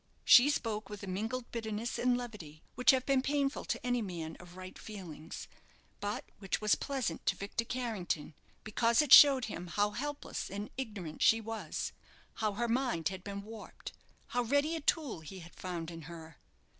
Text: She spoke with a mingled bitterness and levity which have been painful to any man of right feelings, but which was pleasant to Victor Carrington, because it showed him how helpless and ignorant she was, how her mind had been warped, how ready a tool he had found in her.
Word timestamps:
She 0.25 0.49
spoke 0.49 0.89
with 0.89 1.03
a 1.03 1.07
mingled 1.07 1.51
bitterness 1.51 1.99
and 1.99 2.17
levity 2.17 2.63
which 2.73 2.89
have 2.89 3.05
been 3.05 3.21
painful 3.21 3.65
to 3.65 3.85
any 3.85 4.01
man 4.01 4.35
of 4.39 4.57
right 4.57 4.75
feelings, 4.79 5.47
but 5.99 6.25
which 6.39 6.59
was 6.59 6.73
pleasant 6.73 7.23
to 7.27 7.35
Victor 7.35 7.65
Carrington, 7.65 8.33
because 8.63 9.03
it 9.03 9.13
showed 9.13 9.45
him 9.45 9.67
how 9.67 9.91
helpless 9.91 10.49
and 10.49 10.71
ignorant 10.75 11.21
she 11.21 11.39
was, 11.39 11.93
how 12.37 12.53
her 12.53 12.67
mind 12.67 13.09
had 13.09 13.23
been 13.23 13.43
warped, 13.43 13.93
how 14.29 14.41
ready 14.41 14.75
a 14.75 14.81
tool 14.81 15.19
he 15.19 15.37
had 15.37 15.53
found 15.55 15.91
in 15.91 16.01
her. 16.01 16.39